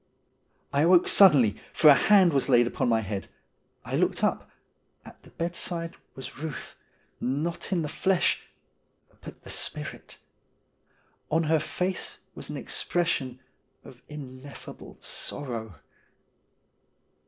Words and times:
I 0.73 0.81
awoke 0.81 1.07
suddenly, 1.07 1.57
for 1.73 1.87
a 1.89 1.93
hand 1.93 2.33
was 2.33 2.49
laid 2.49 2.65
upon 2.65 2.89
my 2.89 3.01
head. 3.01 3.29
I 3.85 3.95
looked 3.95 4.23
up. 4.23 4.49
At 5.05 5.21
the 5.21 5.29
bedside 5.29 5.95
was 6.15 6.29
Euth, 6.41 6.73
not 7.19 7.71
in 7.71 7.83
the 7.83 7.87
flesh, 7.87 8.47
but 9.21 9.43
the 9.43 9.51
spirit. 9.51 10.17
On 11.29 11.43
her 11.43 11.59
face 11.59 12.17
was 12.33 12.49
an 12.49 12.57
expression 12.57 13.41
of 13.83 14.01
ineffable 14.09 14.97
sorrow. 15.01 15.79